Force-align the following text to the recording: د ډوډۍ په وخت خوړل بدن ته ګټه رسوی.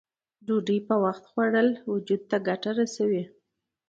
د 0.45 0.45
ډوډۍ 0.45 0.79
په 0.87 0.95
وخت 1.03 1.23
خوړل 1.29 1.69
بدن 1.87 2.21
ته 2.29 2.37
ګټه 2.47 2.71
رسوی. 2.79 3.23